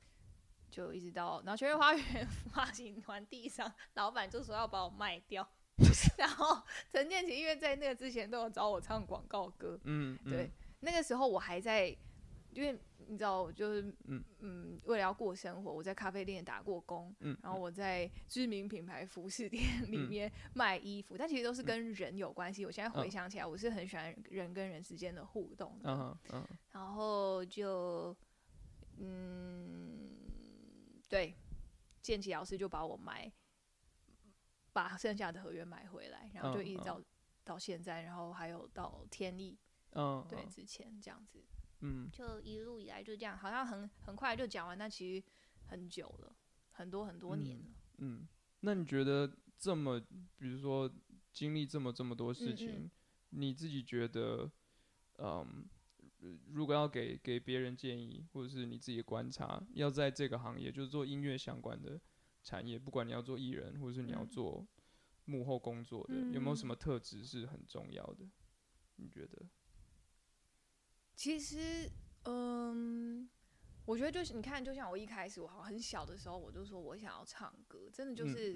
[0.70, 5.46] 就一直到然后千惠花园 发行完地上，老板就说要把我卖掉。
[6.16, 10.50] 然后陈建奇因为在那个之前都有找我唱广告歌，嗯，对，
[10.80, 11.94] 那个时候我还在，
[12.54, 14.24] 因为你知道，就是嗯。
[14.40, 22.64] 嗯，为了要过生活，我在咖啡店打过工，嗯，然后我在知名品牌服饰店 里面卖衣服，但其实都是跟人有关系。
[22.64, 28.16] 我现在回想起来，我是很喜欢人跟人之间的互动的，嗯嗯，然后就
[28.98, 30.10] 嗯，
[31.08, 31.34] 对，
[32.02, 33.32] 建奇老师就把我买。
[34.72, 37.00] 把剩下的合约买回来，然后就一直到
[37.42, 39.58] 到现在，然后还有到天意，
[39.92, 41.42] 嗯，对，之前这样子，
[41.80, 45.26] 嗯，就一路以来就这样，好像很很快就讲完，但其实
[45.66, 46.34] 很久了，
[46.70, 47.64] 很多很多年了。
[47.98, 48.26] 嗯，
[48.60, 50.00] 那你觉得这么，
[50.36, 50.90] 比如说
[51.32, 52.90] 经历这么这么多事情，
[53.30, 54.50] 你自己觉得，
[55.18, 55.66] 嗯，
[56.52, 62.00] 如果要给给别人建议，或者是你自己的观察，要在这个行业，就是做音乐相关的。
[62.42, 64.64] 产业，不管你要做艺人，或者是你要做
[65.24, 68.24] 幕后工作的，有没有什么特质是很重要的？
[68.94, 69.44] 你觉得？
[71.16, 71.90] 其实，
[72.24, 73.28] 嗯，
[73.86, 78.54] 我觉得就是你看，就像我一开始我好很小的时候，我就说我想要唱歌，真的就是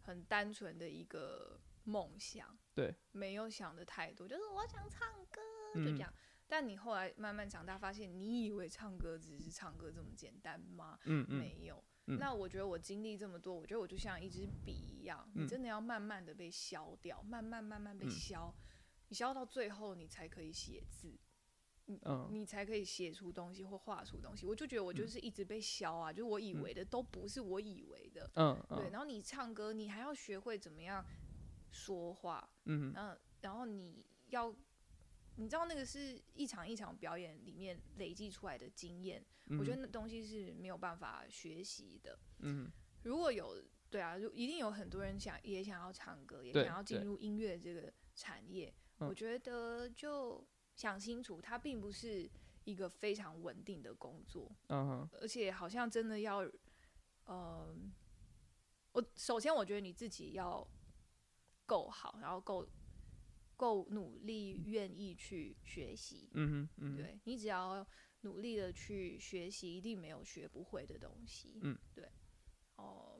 [0.00, 5.40] 很单纯的一个梦想，对，没有想的太多，就是我想唱歌，
[5.74, 6.12] 就这样。
[6.46, 10.98] 但你后来慢慢长大，发现你以为唱歌只是唱歌这么简单吗？
[11.04, 11.84] 嗯嗯，没有。
[12.18, 18.52] 那我觉得我经历这么多，我觉得我就像一支笔一样，你真的要慢慢的被削掉，慢慢慢慢被削，
[19.08, 21.16] 你削到最后，你才可以写字，
[22.04, 24.46] 嗯，你才可以写出东西或画出东西。
[24.46, 28.90] 我就觉得我就是一直被削啊，就是我以为的都不是我以为的，嗯，对。
[28.90, 31.04] 然后你唱歌，你还要学会怎么样
[31.70, 32.92] 说话，嗯，
[33.40, 34.54] 然后你要。
[35.36, 39.24] 你知道那个是一场一场表演里面累积出来的经验，
[39.58, 42.18] 我觉得那东西是没有办法学习的。
[42.40, 42.70] 嗯，
[43.04, 43.56] 如果有
[43.88, 48.74] 对啊，就一定有很多人想也想要唱歌，也想要进入音乐这个产业。
[48.98, 50.46] 我觉得就
[50.80, 52.30] 想清楚，它并不是
[52.64, 54.50] 一个非常稳定的工作。
[54.68, 56.42] 嗯而且好像真的要，
[57.26, 57.92] 嗯，
[58.92, 60.66] 我首先我觉得你自己要
[61.66, 62.66] 够好，然后够。
[63.60, 66.30] 够努力，愿意去学习。
[66.32, 67.86] 嗯哼，对你只要
[68.22, 71.60] 努力的去学习，一定没有学不会的东西。
[71.62, 72.08] 嗯，对。
[72.76, 73.19] 哦，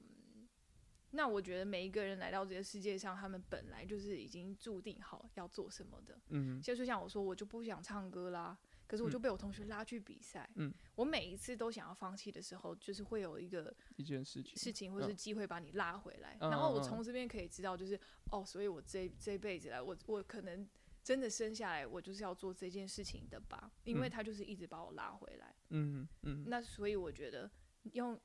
[1.12, 6.18] 那我觉得每一个人来到这个世界上，他们本来就是已经注定好要做什么的。
[6.28, 8.58] 嗯就像我说，我就不想唱歌啦。
[8.86, 17.96] 可是我就被我同学拉去比赛，嗯，我每一次都想要放弃的时候，就是会有一个一件事情，事情或是机会把你拉回来，然后我从这边可以知道，就是
[18.32, 20.68] 哦，所以我这这辈子来，我我可能
[21.04, 27.48] 真的生下来，我就是要做这件事情的吧，因为他就是一直把我拉回来，嗯嗯，那所以我觉得
[27.92, 28.20] 用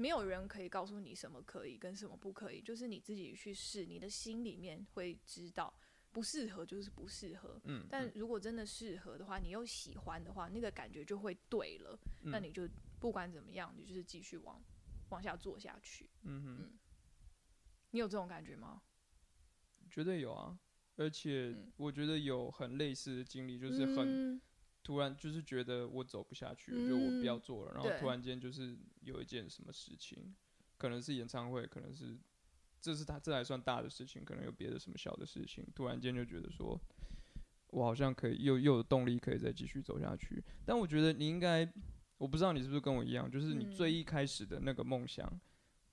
[0.00, 5.72] 没有人可以告诉你什么可以跟什么不可以，就是你自己去试，你的心里面会知道。
[6.12, 14.60] 不适合就是不适合，嗯，但如果真的适合的话，你又喜欢的话，那个感觉就会对了，那你就不管怎么样，你就是继续往
[15.10, 16.78] 往下做下去，嗯哼，
[17.92, 18.82] 你有这种感觉吗？
[19.88, 20.58] 绝对有啊，
[20.96, 24.42] 而且我觉得有很类似的经历，就是很
[24.82, 30.34] 突然，就是觉得我走不下去，就我不要做了，然后突然间就是有一件什么事情，
[30.76, 32.18] 可能是演唱会，可能是。
[32.82, 36.80] 这是他，这还算大的事情，可能有别的什么小的事情，突然间就觉得说，
[37.66, 40.42] 我好像可以又又有动力可以再继续走下去。
[40.64, 41.70] 但我觉得你应该，
[42.16, 45.30] 我不知道你是不是跟我一样，就是你最一开始的那个梦想，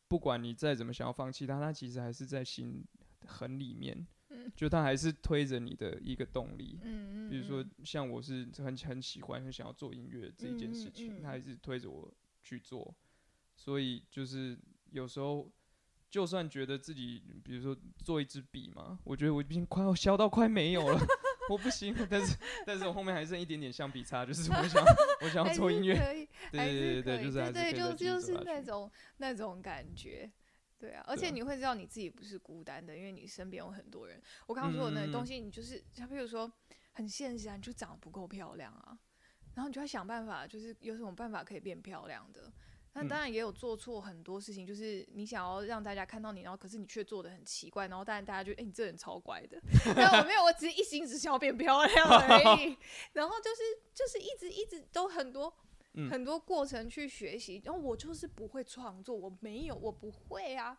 [0.08, 2.82] 不管你再怎么想要放弃它，它其实还是在心
[3.26, 4.08] 很里面，
[4.56, 6.80] 就它还是推着你的一个动力。
[6.84, 12.10] 嗯比如说像我是很很喜欢很想要做音乐这一件事情，它还是推着我
[12.48, 12.96] 去做。
[13.56, 14.58] 所以就是
[14.92, 15.52] 有时候。
[16.10, 20.98] 就算觉得自己，比如说做一支笔嘛，我觉得我已经快要削到快没有了，
[21.52, 21.94] 我不行。
[22.10, 24.82] 但是，但是我后面还剩一点点橡皮擦，就是我想，
[25.22, 25.96] 我想要做音乐。
[26.50, 30.32] 对对对对，就是对对，就就是那种那种感觉，
[30.80, 31.04] 对啊。
[31.06, 34.20] 而且你会知道你自己不是孤单的，因为你身边有很多人。
[34.48, 36.50] 我刚刚说的那个东西，你就是像比如说
[36.94, 38.98] 很现实啊，你就长得不够漂亮啊，
[39.58, 42.54] 然后你就要想办法，就是有什么办法可以变漂亮的。
[42.94, 49.60] 那当然也有做错很多事情，就是你想要让大家看到你，然后可是你却做的很奇怪，然后当然大家就哎你这人超乖的，
[49.96, 52.78] 但我没有，我只是一心只想要变漂亮而已。
[53.14, 53.64] 然后就是
[53.96, 55.52] 就是一直一直都很多
[56.12, 60.78] 很多过程去学习，然后我就是不会创作，我没有，我不会啊。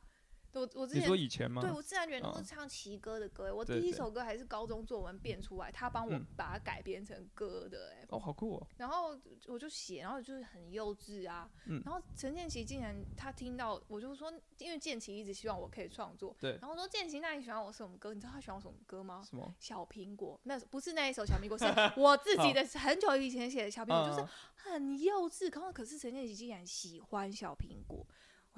[0.54, 1.60] 我我之你说前以前吗？
[1.62, 8.66] 对我自然觉得都哦是唱奇歌的歌欸，我第一首歌还是高中作文变出来，他帮我嗯把它改编成歌的哎、哦，好酷哦。
[8.76, 11.48] 然后我就写，然后就是很幼稚啊。
[11.66, 18.14] 嗯然后陈建奇竟然他听到，我就说，因为建奇一直希望我可以创作，对然后我说建奇，那你喜欢我什么歌？
[18.14, 19.22] 你知道他喜欢我什么歌吗？
[19.28, 19.54] 什么？
[19.60, 21.64] 小苹果，那不是那一首小苹果，是
[22.00, 25.48] 我自己的很久以前写的小苹果，就是嗯很幼稚。
[25.50, 28.06] 可可是陈建奇竟然喜欢小苹果，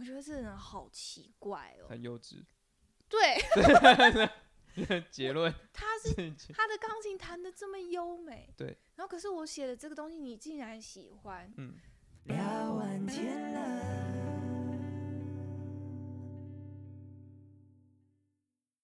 [0.00, 1.86] 我觉得这人好奇怪哦。
[1.90, 2.42] 很幼稚。
[3.06, 3.36] 对，
[5.10, 6.14] 结论他 是
[6.54, 11.74] 他的钢琴弹的这么优美，对，然后可是我写的这个东西你竟然喜欢，嗯，
[12.24, 13.89] 聊完天了。